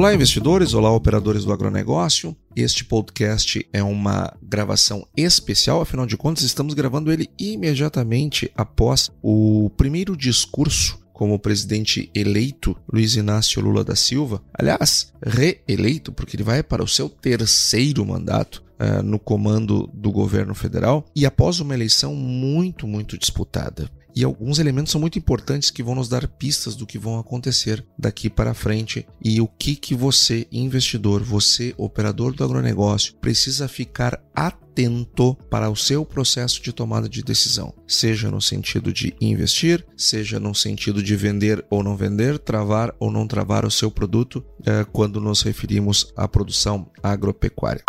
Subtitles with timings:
[0.00, 0.72] Olá, investidores!
[0.72, 2.34] Olá, operadores do agronegócio.
[2.56, 9.68] Este podcast é uma gravação especial, afinal de contas, estamos gravando ele imediatamente após o
[9.76, 16.62] primeiro discurso como presidente eleito Luiz Inácio Lula da Silva, aliás, reeleito, porque ele vai
[16.62, 22.14] para o seu terceiro mandato uh, no comando do governo federal, e após uma eleição
[22.14, 23.90] muito, muito disputada.
[24.14, 27.84] E alguns elementos são muito importantes que vão nos dar pistas do que vão acontecer
[27.98, 34.20] daqui para frente e o que que você, investidor, você, operador do agronegócio, precisa ficar
[34.34, 40.40] atento para o seu processo de tomada de decisão, seja no sentido de investir, seja
[40.40, 44.84] no sentido de vender ou não vender, travar ou não travar o seu produto, eh,
[44.92, 47.82] quando nos referimos à produção agropecuária.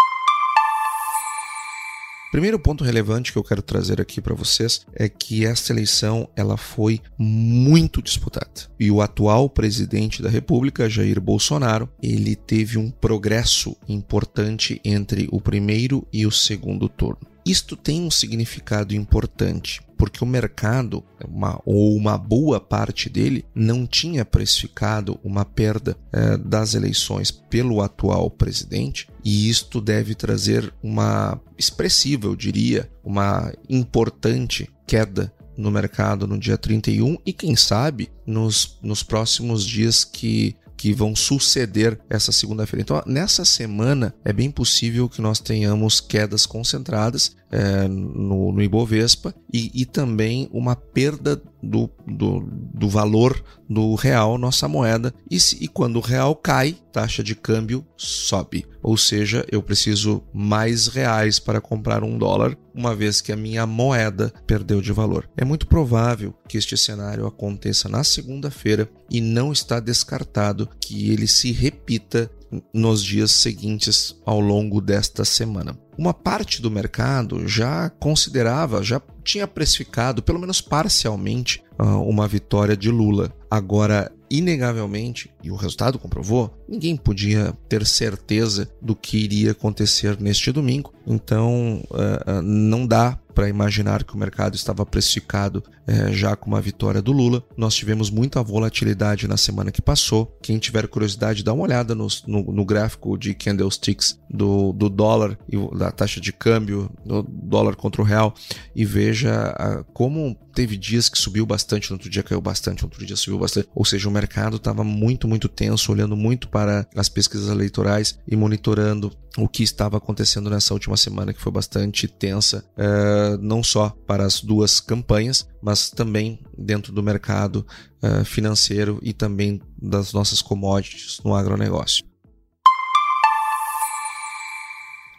[2.31, 6.55] Primeiro ponto relevante que eu quero trazer aqui para vocês é que esta eleição ela
[6.55, 8.49] foi muito disputada.
[8.79, 15.41] E o atual presidente da República, Jair Bolsonaro, ele teve um progresso importante entre o
[15.41, 17.19] primeiro e o segundo turno.
[17.45, 23.85] Isto tem um significado importante, porque o mercado, uma, ou uma boa parte dele, não
[23.85, 31.39] tinha precificado uma perda eh, das eleições pelo atual presidente, e isto deve trazer uma
[31.55, 38.79] expressiva, eu diria, uma importante queda no mercado no dia 31 e quem sabe nos,
[38.81, 42.81] nos próximos dias que que vão suceder essa segunda-feira.
[42.81, 49.35] Então, nessa semana, é bem possível que nós tenhamos quedas concentradas é, no, no, Ibovespa
[49.53, 55.13] e, e, também uma perda do, do, do, valor do real, nossa moeda.
[55.29, 58.65] E, se, e quando o real cai, taxa de câmbio sobe.
[58.81, 63.67] Ou seja, eu preciso mais reais para comprar um dólar, uma vez que a minha
[63.67, 65.29] moeda perdeu de valor.
[65.35, 71.27] É muito provável que este cenário aconteça na segunda-feira e não está descartado que ele
[71.27, 72.31] se repita
[72.73, 75.77] nos dias seguintes ao longo desta semana.
[75.97, 82.75] Uma parte do mercado já considerava, já tinha precificado, pelo menos parcialmente, ah, uma vitória
[82.75, 83.31] de Lula.
[83.49, 90.51] Agora, inegavelmente, e o resultado comprovou, ninguém podia ter certeza do que iria acontecer neste
[90.51, 90.93] domingo.
[91.05, 96.49] Então, uh, uh, não dá para imaginar que o mercado estava precificado uh, já com
[96.49, 97.43] uma vitória do Lula.
[97.57, 100.37] Nós tivemos muita volatilidade na semana que passou.
[100.41, 105.37] Quem tiver curiosidade, dá uma olhada no, no, no gráfico de candlesticks do, do dólar
[105.49, 108.33] e da taxa de câmbio do dólar contra o real
[108.75, 113.05] e veja como teve dias que subiu bastante, no outro dia caiu bastante, no outro
[113.05, 113.67] dia subiu bastante.
[113.73, 118.35] Ou seja, o mercado estava muito, muito tenso, olhando muito para as pesquisas eleitorais e
[118.35, 123.89] monitorando o que estava acontecendo nessa última semana, que foi bastante tensa, uh, não só
[124.05, 127.65] para as duas campanhas, mas também dentro do mercado
[128.03, 132.10] uh, financeiro e também das nossas commodities no agronegócio.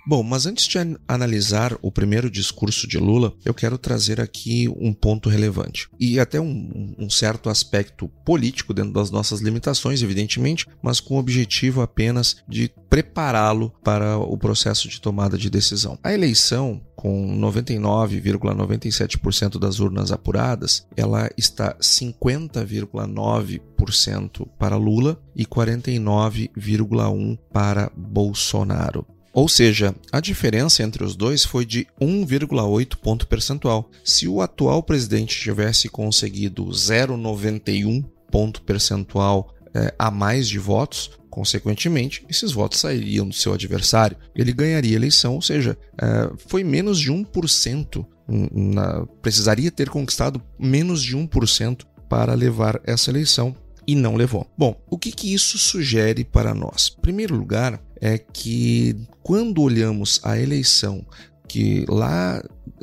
[0.04, 4.92] Bom, mas antes de analisar o primeiro discurso de Lula, eu quero trazer aqui um
[4.92, 10.98] ponto relevante e até um, um certo aspecto político dentro das nossas limitações, evidentemente, mas
[10.98, 15.96] com o objetivo apenas de prepará-lo para o processo de tomada de decisão.
[16.02, 27.88] A eleição, com 99,97% das urnas apuradas, ela está 50,9% para Lula e 49,1% para
[27.96, 29.06] Bolsonaro.
[29.32, 33.90] Ou seja, a diferença entre os dois foi de 1,8 ponto percentual.
[34.04, 42.24] Se o atual presidente tivesse conseguido 0,91 ponto percentual é, a mais de votos, consequentemente,
[42.28, 44.18] esses votos sairiam do seu adversário.
[44.34, 48.06] Ele ganharia a eleição, ou seja, é, foi menos de 1%.
[48.28, 53.54] Na, precisaria ter conquistado menos de 1% para levar essa eleição
[53.86, 54.50] e não levou.
[54.56, 56.94] Bom, o que, que isso sugere para nós?
[56.96, 61.04] Em primeiro lugar, é que quando olhamos a eleição
[61.48, 62.42] que lá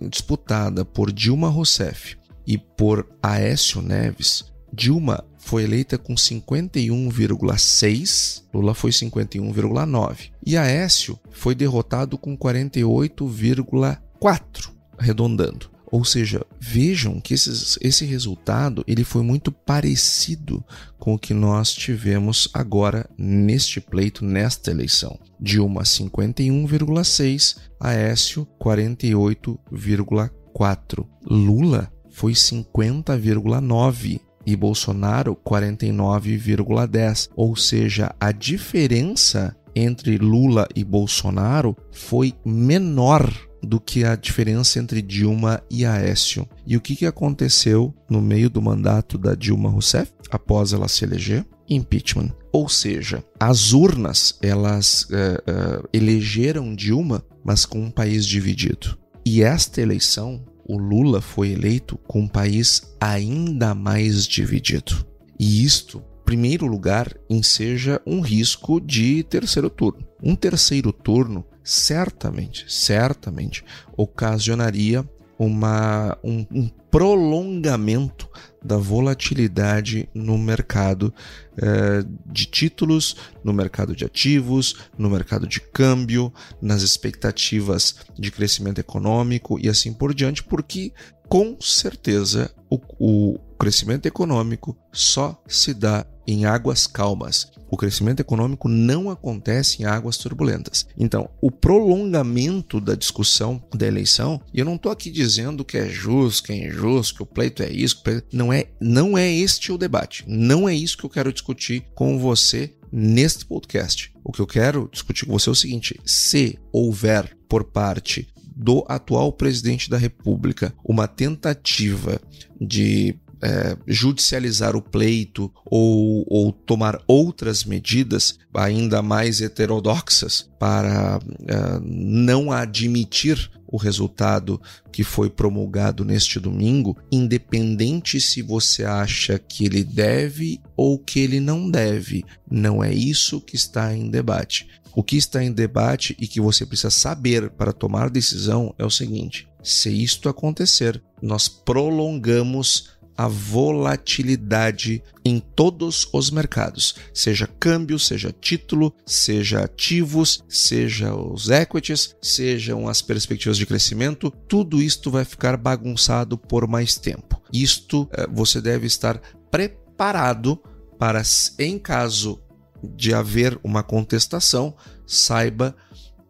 [0.10, 2.18] disputada por Dilma Rousseff
[2.48, 11.54] e por Aécio Neves, Dilma foi eleita com 51,6, Lula foi 51,9 e Aécio foi
[11.56, 15.69] derrotado com 48,4, arredondando.
[15.92, 20.63] Ou seja, vejam que esses, esse resultado ele foi muito parecido
[21.00, 25.18] com o que nós tivemos agora neste pleito, nesta eleição.
[25.40, 31.07] Dilma 51,6, Aécio 48,4.
[31.25, 37.30] Lula foi 50,9 e Bolsonaro 49,10.
[37.36, 43.31] Ou seja, a diferença entre Lula e Bolsonaro foi menor
[43.62, 46.48] do que a diferença entre Dilma e Aécio.
[46.66, 51.04] E o que, que aconteceu no meio do mandato da Dilma Rousseff, após ela se
[51.04, 51.46] eleger?
[51.70, 52.31] Impeachment.
[52.52, 58.98] Ou seja, as urnas elas uh, uh, elegeram Dilma, mas com um país dividido.
[59.26, 65.06] E esta eleição, o Lula foi eleito com um país ainda mais dividido.
[65.40, 70.08] E isto primeiro lugar, enseja um risco de terceiro turno.
[70.22, 73.66] Um terceiro turno certamente, certamente
[73.98, 75.04] ocasionaria
[75.40, 78.30] uma, um, um prolongamento
[78.62, 81.14] da volatilidade no mercado
[81.58, 88.80] eh, de títulos, no mercado de ativos, no mercado de câmbio, nas expectativas de crescimento
[88.80, 90.92] econômico e assim por diante, porque
[91.30, 97.52] com certeza o, o crescimento econômico só se dá em águas calmas.
[97.70, 100.88] O crescimento econômico não acontece em águas turbulentas.
[100.98, 105.88] Então, o prolongamento da discussão da eleição, e eu não estou aqui dizendo que é
[105.88, 108.02] justo, que é injusto, que o pleito é isso,
[108.32, 110.24] não é, não é este o debate.
[110.28, 114.12] Não é isso que eu quero discutir com você neste podcast.
[114.24, 118.86] O que eu quero discutir com você é o seguinte: se houver por parte do
[118.88, 122.20] atual presidente da República uma tentativa
[122.60, 131.80] de é, judicializar o pleito ou, ou, tomar outras medidas ainda mais heterodoxas para é,
[131.82, 134.60] não admitir o resultado
[134.92, 141.40] que foi promulgado neste domingo, independente se você acha que ele deve ou que ele
[141.40, 142.26] não deve.
[142.50, 144.68] Não é isso que está em debate.
[144.96, 148.90] O que está em debate e que você precisa saber para tomar decisão é o
[148.90, 158.31] seguinte: se isto acontecer, nós prolongamos a volatilidade em todos os mercados, seja câmbio, seja
[158.31, 165.57] título, seja ativos, seja os equities, sejam as perspectivas de crescimento, tudo isto vai ficar
[165.57, 167.42] bagunçado por mais tempo.
[167.51, 169.19] Isto eh, você deve estar
[169.51, 170.57] preparado
[170.98, 171.21] para,
[171.60, 172.42] em caso
[172.81, 174.74] de haver uma contestação,
[175.06, 175.75] saiba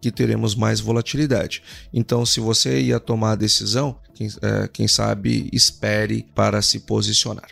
[0.02, 1.62] que teremos mais volatilidade.
[1.94, 7.50] Então, se você ia tomar a decisão, quem, é, quem sabe espere para se posicionar.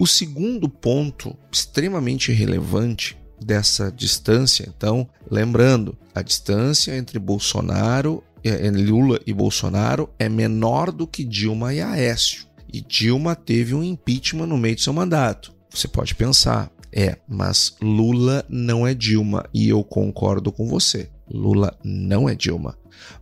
[0.00, 9.20] O segundo ponto extremamente relevante dessa distância, então, lembrando, a distância entre Bolsonaro, é, Lula
[9.26, 12.46] e Bolsonaro é menor do que Dilma e Aécio.
[12.72, 15.52] E Dilma teve um impeachment no meio de seu mandato.
[15.68, 21.10] Você pode pensar, é, mas Lula não é Dilma e eu concordo com você.
[21.30, 22.76] Lula não é Dilma,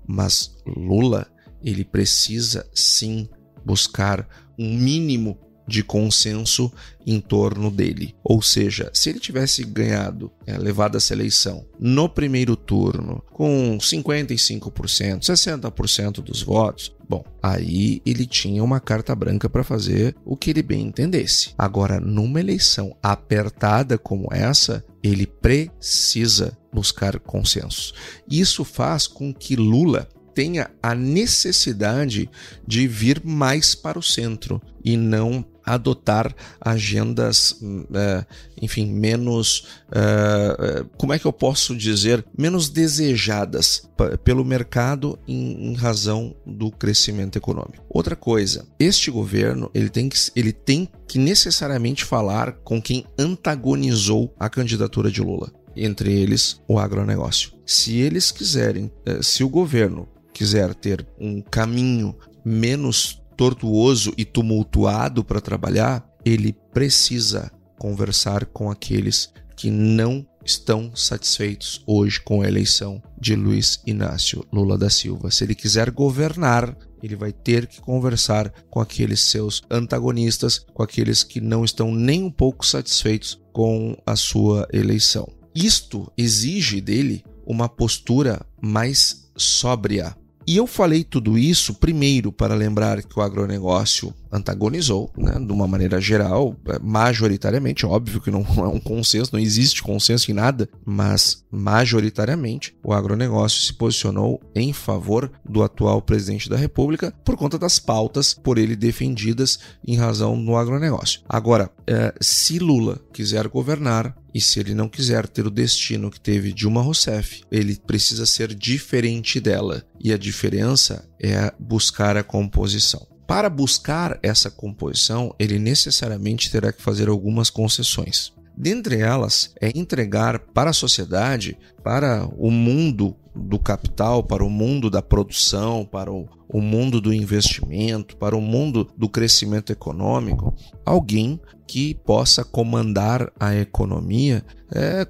[0.06, 1.26] mas Lula
[1.62, 3.28] ele precisa sim
[3.64, 4.26] buscar
[4.58, 6.72] um mínimo de consenso
[7.06, 8.14] em torno dele.
[8.24, 15.20] Ou seja, se ele tivesse ganhado, é, levado essa eleição no primeiro turno com 55%,
[15.20, 20.62] 60% dos votos, bom, aí ele tinha uma carta branca para fazer o que ele
[20.62, 21.50] bem entendesse.
[21.56, 27.92] Agora, numa eleição apertada como essa, ele precisa buscar consenso.
[28.28, 30.08] Isso faz com que Lula
[30.38, 32.30] tenha a necessidade
[32.64, 35.44] de vir mais para o centro e não
[35.74, 37.60] adotar agendas,
[37.94, 38.24] é,
[38.60, 43.88] enfim, menos, é, é, como é que eu posso dizer, menos desejadas
[44.24, 47.84] pelo mercado em, razão do crescimento econômico.
[47.88, 54.34] Outra coisa, este governo ele tem, que, ele tem que necessariamente falar com quem antagonizou
[54.38, 57.52] a candidatura de Lula, entre eles o agronegócio.
[57.66, 58.90] Se eles quiserem,
[59.22, 67.52] se o governo quiser ter um caminho menos tortuoso e tumultuado para trabalhar, ele precisa
[67.78, 74.76] conversar com aqueles que não estão satisfeitos hoje com a eleição de Luiz Inácio Lula
[74.76, 75.30] da Silva.
[75.30, 81.22] Se ele quiser governar, ele vai ter que conversar com aqueles seus antagonistas, com aqueles
[81.22, 85.28] que não estão nem um pouco satisfeitos com a sua eleição.
[85.54, 90.16] Isto exige dele uma postura mais sóbria.
[90.48, 95.68] E eu falei tudo isso primeiro para lembrar que o agronegócio antagonizou, né, de uma
[95.68, 100.66] maneira geral, é, majoritariamente, óbvio que não é um consenso, não existe consenso em nada,
[100.86, 107.58] mas majoritariamente o agronegócio se posicionou em favor do atual presidente da República por conta
[107.58, 111.20] das pautas por ele defendidas em razão do agronegócio.
[111.28, 116.20] Agora, é, se Lula quiser governar, e se ele não quiser ter o destino que
[116.20, 119.82] teve Dilma Rousseff, ele precisa ser diferente dela.
[119.98, 123.04] E a diferença é buscar a composição.
[123.26, 128.32] Para buscar essa composição, ele necessariamente terá que fazer algumas concessões.
[128.56, 134.90] Dentre elas, é entregar para a sociedade, para o mundo do capital, para o mundo
[134.90, 140.54] da produção, para o, o mundo do investimento, para o mundo do crescimento econômico,
[140.84, 145.06] alguém que possa comandar a economia é,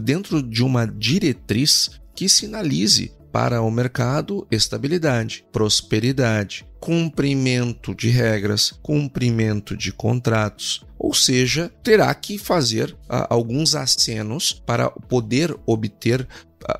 [0.00, 9.76] dentro de uma diretriz que sinalize para o mercado estabilidade, prosperidade, cumprimento de regras, cumprimento
[9.76, 16.26] de contratos, ou seja, terá que fazer alguns acenos para poder obter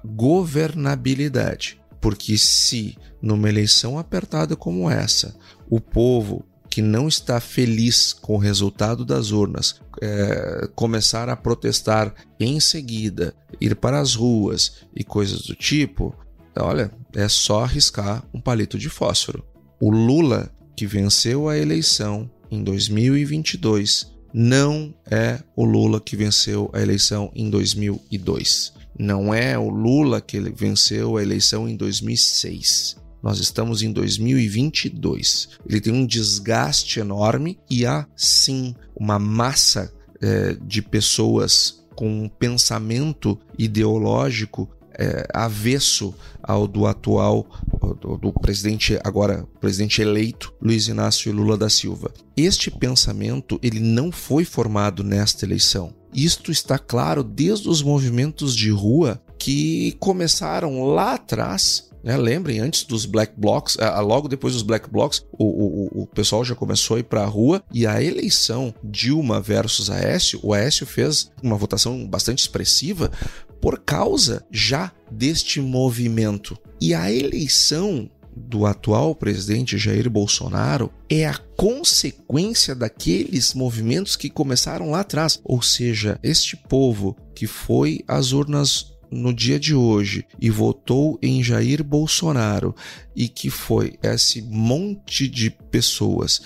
[0.05, 1.81] governabilidade.
[2.01, 5.37] Porque se numa eleição apertada como essa,
[5.69, 12.15] o povo que não está feliz com o resultado das urnas é, começar a protestar
[12.39, 16.15] em seguida, ir para as ruas e coisas do tipo,
[16.57, 19.45] olha, é só arriscar um palito de fósforo.
[19.81, 26.81] O Lula, que venceu a eleição em 2022, não é o Lula que venceu a
[26.81, 28.75] eleição em 2002.
[28.97, 32.97] Não é o Lula que venceu a eleição em 2006.
[33.23, 35.49] Nós estamos em 2022.
[35.69, 42.29] Ele tem um desgaste enorme e há sim uma massa é, de pessoas com um
[42.29, 47.47] pensamento ideológico é, avesso ao do atual
[48.01, 52.13] do, do, presidente agora presidente eleito Luiz Inácio Lula da Silva.
[52.37, 55.95] Este pensamento ele não foi formado nesta eleição.
[56.13, 62.17] Isto está claro desde os movimentos de rua que começaram lá atrás né?
[62.17, 66.55] Lembrem, antes dos black blocs, logo depois dos black blocs, o, o, o pessoal já
[66.55, 71.31] começou a ir para a rua e a eleição Dilma versus Aécio, o Aécio fez
[71.43, 73.11] uma votação bastante expressiva
[73.61, 76.57] por causa já deste movimento.
[76.81, 84.91] E a eleição do atual presidente Jair Bolsonaro é a consequência daqueles movimentos que começaram
[84.91, 85.41] lá atrás.
[85.45, 91.43] Ou seja, este povo que foi às urnas no dia de hoje e votou em
[91.43, 92.75] Jair Bolsonaro
[93.17, 96.43] e que foi esse monte de pessoas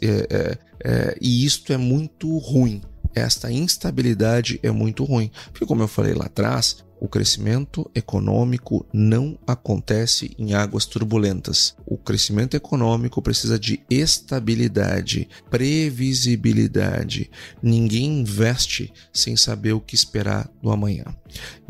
[0.02, 2.82] É, é, é, e isto é muito ruim.
[3.14, 5.32] Esta instabilidade é muito ruim.
[5.46, 11.74] Porque, como eu falei lá atrás, o crescimento econômico não acontece em águas turbulentas.
[11.86, 17.32] O crescimento econômico precisa de estabilidade, previsibilidade.
[17.64, 21.06] Ninguém investe sem saber o que esperar do amanhã.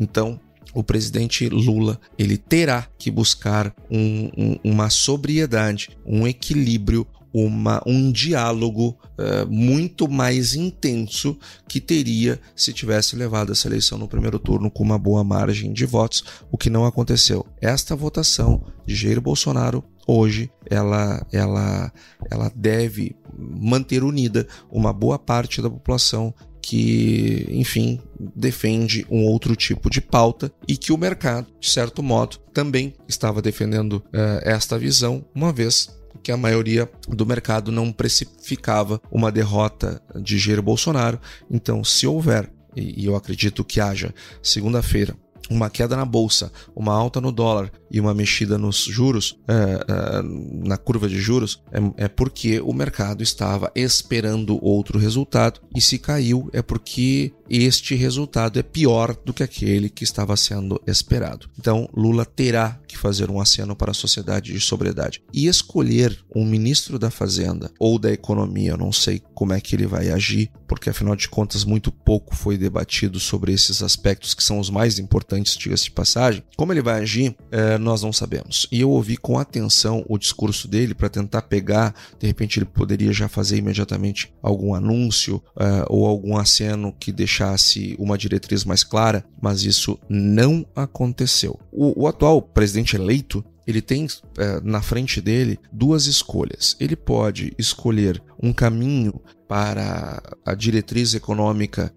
[0.00, 0.40] Então,
[0.74, 8.10] o presidente Lula ele terá que buscar um, um, uma sobriedade, um equilíbrio, uma, um
[8.10, 14.70] diálogo uh, muito mais intenso que teria se tivesse levado essa eleição no primeiro turno
[14.70, 17.44] com uma boa margem de votos, o que não aconteceu.
[17.60, 21.92] Esta votação de Jair Bolsonaro hoje ela, ela,
[22.30, 26.32] ela deve manter unida uma boa parte da população
[26.66, 32.38] que, enfim, defende um outro tipo de pauta e que o mercado, de certo modo,
[32.52, 39.00] também estava defendendo uh, esta visão, uma vez que a maioria do mercado não precificava
[39.12, 41.20] uma derrota de Jair Bolsonaro.
[41.48, 45.16] Então, se houver e eu acredito que haja segunda-feira
[45.48, 50.22] uma queda na bolsa, uma alta no dólar e uma mexida nos juros, é, é,
[50.66, 55.98] na curva de juros, é, é, porque o mercado estava esperando outro resultado e se
[55.98, 61.48] caiu é porque este resultado é pior do que aquele que estava sendo esperado.
[61.58, 66.44] Então, Lula terá que fazer um aceno para a sociedade de sobriedade e escolher um
[66.44, 70.50] ministro da Fazenda ou da Economia, eu não sei como é que ele vai agir,
[70.66, 74.98] porque afinal de contas muito pouco foi debatido sobre esses aspectos que são os mais
[74.98, 76.42] importantes, diga-se de passagem.
[76.56, 78.66] Como ele vai agir, é, nós não sabemos.
[78.70, 83.12] E eu ouvi com atenção o discurso dele para tentar pegar, de repente ele poderia
[83.12, 89.24] já fazer imediatamente algum anúncio é, ou algum aceno que deixasse uma diretriz mais clara,
[89.40, 91.58] mas isso não aconteceu.
[91.72, 94.06] o, o atual presidente eleito ele tem
[94.38, 96.76] é, na frente dele duas escolhas.
[96.78, 101.92] Ele pode escolher um caminho para a diretriz econômica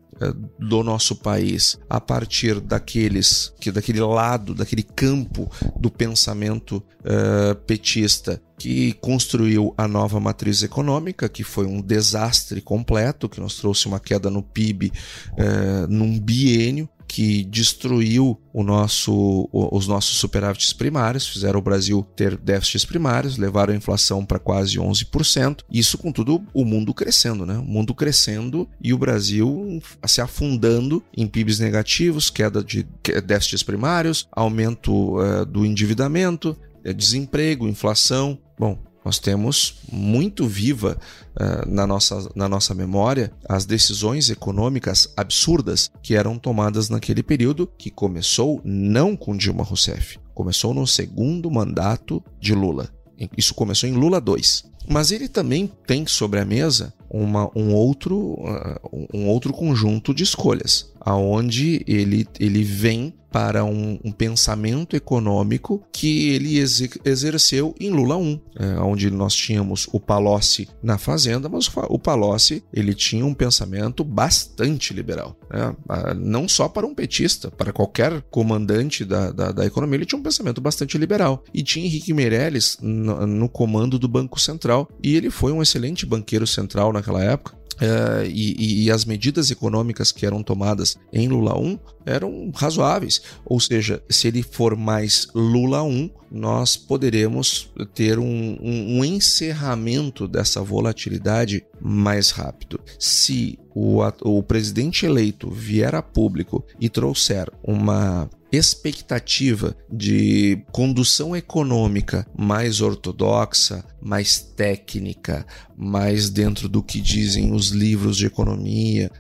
[0.57, 5.49] do nosso país a partir daqueles que daquele lado, daquele campo
[5.79, 13.29] do pensamento uh, petista que construiu a nova matriz econômica, que foi um desastre completo,
[13.29, 14.91] que nos trouxe uma queda no PIB
[15.31, 22.85] uh, num biênio que destruiu nosso, os nossos superávites primários, fizeram o Brasil ter déficits
[22.85, 25.61] primários, levaram a inflação para quase 11%.
[25.71, 27.57] Isso com tudo o mundo crescendo, né?
[27.57, 32.85] O mundo crescendo e o Brasil se afundando em PIBs negativos, queda de
[33.25, 38.37] déficits primários, aumento uh, do endividamento, eh, desemprego, inflação.
[38.57, 40.97] Bom, nós temos muito viva
[41.35, 47.67] uh, na, nossa, na nossa memória as decisões econômicas absurdas que eram tomadas naquele período,
[47.77, 52.89] que começou não com Dilma Rousseff, começou no segundo mandato de Lula.
[53.37, 54.69] Isso começou em Lula 2.
[54.87, 60.23] Mas ele também tem sobre a mesa uma, um, outro, uh, um outro conjunto de
[60.23, 68.17] escolhas, aonde ele, ele vem para um, um, pensamento econômico que ele exerceu em Lula
[68.17, 73.33] 1, é, onde nós tínhamos o Palocci na fazenda, mas o Palocci ele tinha um
[73.33, 75.75] pensamento bastante liberal, né?
[76.17, 80.23] não só para um petista, para qualquer comandante da, da, da, economia, ele tinha um
[80.23, 81.43] pensamento bastante liberal.
[81.53, 86.05] E tinha Henrique Meirelles no, no comando do Banco Central, e ele foi um excelente
[86.05, 91.57] banqueiro central naquela época, Uh, e, e, as medidas econômicas que eram tomadas em Lula
[91.57, 93.21] 1 eram razoáveis.
[93.45, 100.27] Ou seja, se ele for mais Lula 1, nós poderemos ter um, um, um encerramento
[100.27, 102.81] dessa volatilidade mais rápido.
[102.99, 112.25] Se o, o presidente eleito vier a público e trouxer uma expectativa de condução econômica
[112.37, 115.45] mais ortodoxa, mais técnica,
[115.77, 119.11] mais dentro do que dizem os livros de economia.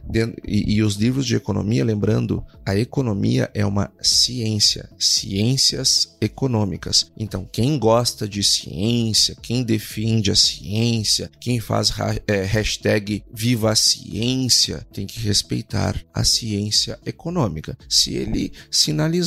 [0.45, 7.11] E, e os livros de economia, lembrando, a economia é uma ciência, ciências econômicas.
[7.17, 11.91] Então, quem gosta de ciência, quem defende a ciência, quem faz
[12.27, 17.77] é, hashtag Viva a Ciência, tem que respeitar a ciência econômica.
[17.87, 19.18] Se ele sinalizar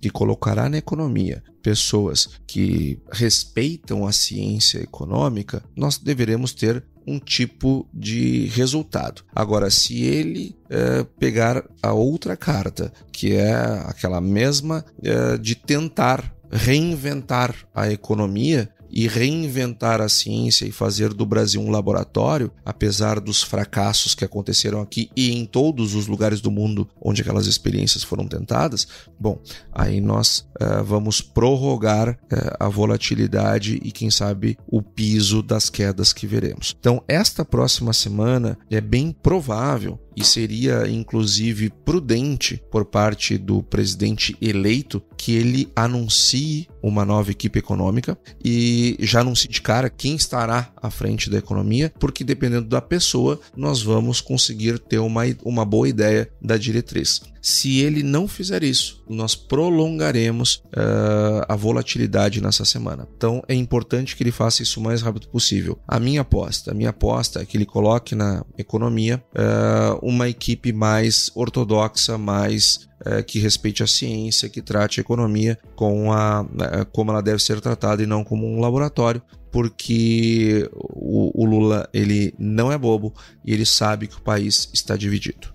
[0.00, 7.86] que colocará na economia pessoas que respeitam a ciência econômica, nós deveremos ter um tipo
[7.92, 9.22] de resultado.
[9.34, 13.54] Agora, se ele é, pegar a outra carta, que é
[13.86, 21.26] aquela mesma é, de tentar reinventar a economia, e reinventar a ciência e fazer do
[21.26, 26.50] Brasil um laboratório, apesar dos fracassos que aconteceram aqui e em todos os lugares do
[26.50, 28.86] mundo onde aquelas experiências foram tentadas,
[29.18, 29.40] bom,
[29.72, 36.12] aí nós uh, vamos prorrogar uh, a volatilidade e, quem sabe, o piso das quedas
[36.12, 36.74] que veremos.
[36.78, 44.36] Então, esta próxima semana é bem provável e seria inclusive prudente por parte do presidente
[44.40, 50.72] eleito que ele anuncie uma nova equipe econômica e já anuncie de cara quem estará
[50.76, 55.88] à frente da economia, porque dependendo da pessoa, nós vamos conseguir ter uma, uma boa
[55.88, 57.22] ideia da diretriz.
[57.44, 63.06] Se ele não fizer isso, nós prolongaremos uh, a volatilidade nessa semana.
[63.14, 65.78] Então é importante que ele faça isso o mais rápido possível.
[65.86, 70.72] A minha aposta, a minha aposta é que ele coloque na economia uh, uma equipe
[70.72, 76.46] mais ortodoxa, mais uh, que respeite a ciência, que trate a economia com a,
[76.92, 79.20] como ela deve ser tratada e não como um laboratório
[79.52, 83.12] porque o, o Lula ele não é bobo
[83.44, 85.54] e ele sabe que o país está dividido.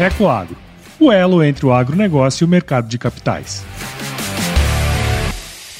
[0.00, 0.56] Ecoagro,
[0.98, 3.62] o elo entre o agronegócio e o mercado de capitais.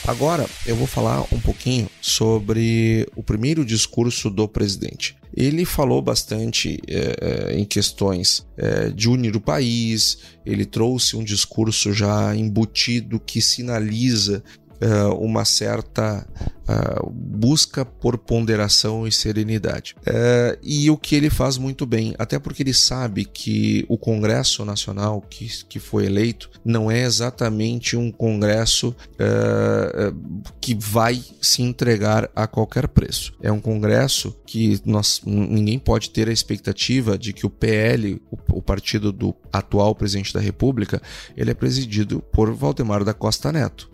[0.06, 5.16] Agora eu vou falar um pouquinho sobre o primeiro discurso do presidente.
[5.34, 11.92] Ele falou bastante é, em questões é, de unir o país, ele trouxe um discurso
[11.94, 14.42] já embutido que sinaliza
[14.80, 16.26] uh, uma certa
[16.68, 19.94] uh, busca por ponderação e serenidade.
[20.00, 24.64] Uh, e o que ele faz muito bem, até porque ele sabe que o Congresso
[24.64, 28.94] Nacional que, que foi eleito não é exatamente um Congresso
[30.60, 33.32] que vai se entregar a qualquer preço.
[33.42, 38.58] É um Congresso que nós, ninguém pode ter a expectativa de que o PL, o,
[38.58, 41.00] o partido do atual presidente da República,
[41.36, 43.90] ele é presidido por Valdemar da Costa Neto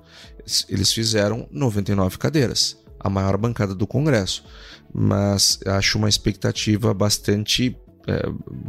[0.68, 4.44] eles fizeram 99 cadeiras, a maior bancada do Congresso.
[4.92, 7.76] Mas acho uma expectativa bastante,
[8.06, 8.22] é,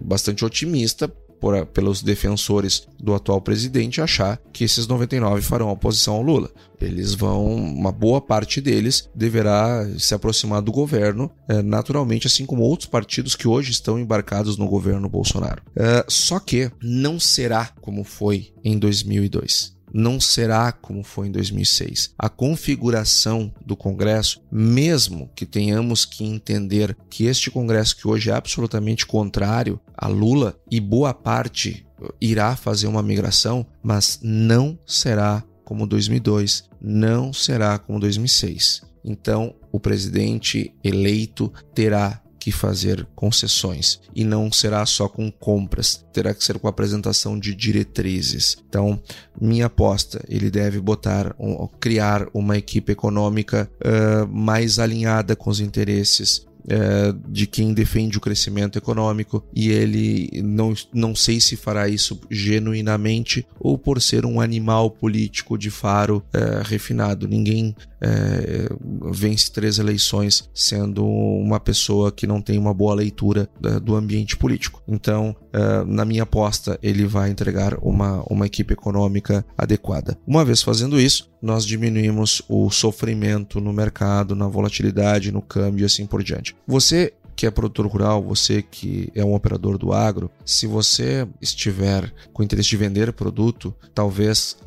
[0.04, 1.08] bastante otimista
[1.40, 6.52] por, pelos defensores do atual presidente achar que esses 99 farão oposição ao Lula.
[6.80, 12.64] Eles vão, uma boa parte deles deverá se aproximar do governo, é, naturalmente, assim como
[12.64, 15.62] outros partidos que hoje estão embarcados no governo Bolsonaro.
[15.76, 22.14] É, só que não será como foi em 2002 não será como foi em 2006.
[22.18, 28.34] A configuração do Congresso, mesmo que tenhamos que entender que este Congresso que hoje é
[28.34, 31.86] absolutamente contrário a Lula e boa parte
[32.22, 38.82] irá fazer uma migração, mas não será como 2002, não será como 2006.
[39.04, 46.34] Então, o presidente eleito terá que fazer concessões e não será só com compras, terá
[46.34, 48.56] que ser com apresentação de diretrizes.
[48.70, 49.02] Então,
[49.40, 55.60] minha aposta, ele deve botar, um, criar uma equipe econômica uh, mais alinhada com os
[55.60, 61.88] interesses é, de quem defende o crescimento econômico e ele não, não sei se fará
[61.88, 67.26] isso genuinamente ou por ser um animal político de faro é, refinado.
[67.26, 68.70] Ninguém é,
[69.12, 74.38] vence três eleições sendo uma pessoa que não tem uma boa leitura é, do ambiente
[74.38, 74.82] político.
[74.88, 80.18] Então, é, na minha aposta, ele vai entregar uma, uma equipe econômica adequada.
[80.26, 85.86] Uma vez fazendo isso, nós diminuímos o sofrimento no mercado, na volatilidade, no câmbio e
[85.86, 86.56] assim por diante.
[86.68, 92.12] Você que é produtor rural, você que é um operador do agro, se você estiver
[92.34, 94.58] com interesse de vender produto, talvez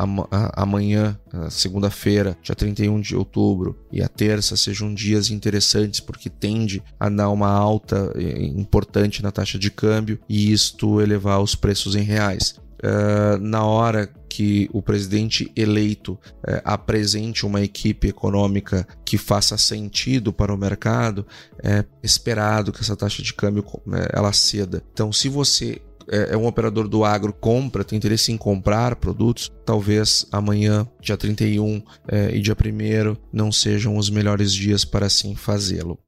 [0.55, 1.19] amanhã,
[1.51, 7.31] segunda-feira, dia 31 de outubro, e a terça sejam dias interessantes porque tende a dar
[7.31, 12.55] uma alta eh, importante na taxa de câmbio e isto elevar os preços em reais.
[12.83, 16.17] Uh, na hora que o presidente eleito
[16.47, 21.27] é, apresente uma equipe econômica que faça sentido para o mercado,
[21.63, 24.83] é esperado que essa taxa de câmbio é, ela ceda.
[24.93, 29.51] Então, se você é, é um operador do agro, compra, tem interesse em comprar produtos,
[29.67, 35.35] talvez amanhã, dia 31 é, e dia 1 não sejam os melhores dias para assim
[35.35, 35.99] fazê-lo.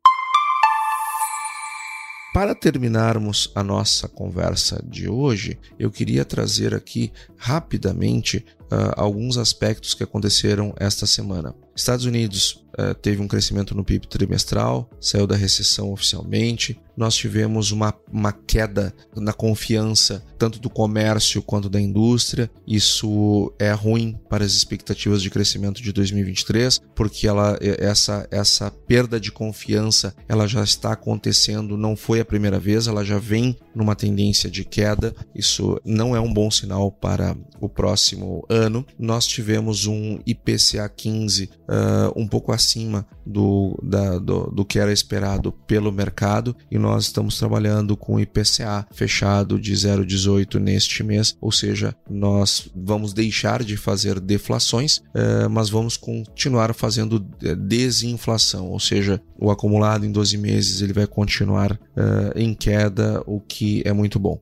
[2.32, 9.92] Para terminarmos a nossa conversa de hoje, eu queria trazer aqui rapidamente uh, alguns aspectos
[9.92, 11.54] que aconteceram esta semana.
[11.74, 16.78] Estados Unidos uh, teve um crescimento no PIB trimestral, saiu da recessão oficialmente.
[16.94, 22.50] Nós tivemos uma, uma queda na confiança tanto do comércio quanto da indústria.
[22.66, 29.18] Isso é ruim para as expectativas de crescimento de 2023, porque ela, essa, essa perda
[29.18, 33.96] de confiança ela já está acontecendo, não foi a primeira vez, ela já vem numa
[33.96, 35.14] tendência de queda.
[35.34, 38.61] Isso não é um bom sinal para o próximo ano.
[38.98, 44.92] Nós tivemos um IPCA 15 uh, um pouco acima do, da, do, do, que era
[44.92, 51.52] esperado pelo mercado e nós estamos trabalhando com IPCA fechado de 0,18 neste mês, ou
[51.52, 59.20] seja, nós vamos deixar de fazer deflações, uh, mas vamos continuar fazendo desinflação, ou seja,
[59.38, 64.18] o acumulado em 12 meses ele vai continuar uh, em queda, o que é muito
[64.18, 64.40] bom.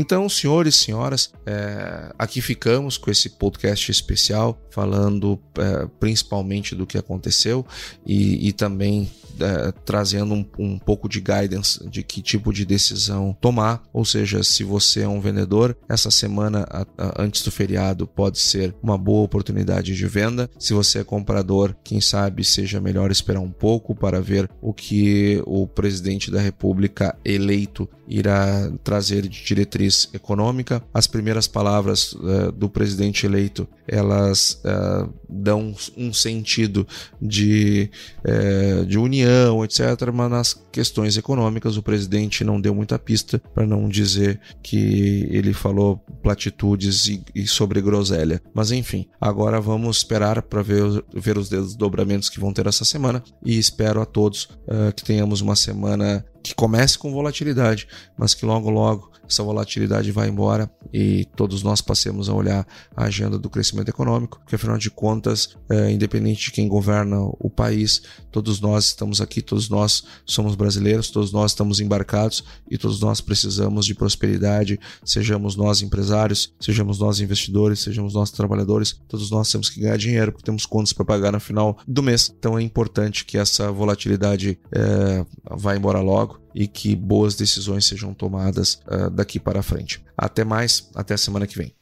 [0.00, 6.86] Então, senhores e senhoras, é, aqui ficamos com esse podcast especial, falando é, principalmente do
[6.86, 7.66] que aconteceu
[8.06, 13.36] e, e também é, trazendo um, um, pouco de guidance de que tipo de decisão
[13.40, 13.82] tomar.
[13.92, 18.38] Ou seja, se você é um vendedor, essa semana a, a, antes do feriado pode
[18.38, 20.48] ser uma boa oportunidade de venda.
[20.60, 25.42] Se você é comprador, quem sabe seja melhor esperar um pouco para ver o que
[25.44, 30.82] o presidente da República eleito irá trazer de diretriz econômica.
[30.92, 36.86] As primeiras palavras uh, do presidente eleito elas uh, dão um sentido
[37.20, 37.90] de,
[38.24, 39.80] uh, de união, etc.
[40.12, 45.52] Mas nas questões econômicas o presidente não deu muita pista para não dizer que ele
[45.52, 48.40] falou platitudes e, e, sobre groselha.
[48.54, 50.82] Mas enfim, agora vamos esperar para ver,
[51.14, 54.48] ver os desdobramentos que vão ter essa semana e espero a todos
[54.94, 60.28] que tenhamos uma semana que comece com volatilidade, mas que logo logo essa volatilidade vai
[60.28, 64.90] embora e todos nós passemos a olhar a agenda do crescimento econômico, porque afinal de
[64.90, 70.54] contas, é, independente de quem governa o país, todos nós estamos aqui, todos nós somos
[70.54, 76.98] brasileiros, todos nós estamos embarcados e todos nós precisamos de prosperidade, sejamos nós empresários, sejamos
[76.98, 81.04] nós investidores, sejamos nós trabalhadores, todos nós temos que ganhar dinheiro porque temos contas para
[81.04, 82.32] pagar no final do mês.
[82.38, 88.12] Então é importante que essa volatilidade é, vá embora logo e que boas decisões sejam
[88.14, 90.02] tomadas uh, daqui para frente.
[90.16, 91.72] Até mais, até a semana que vem.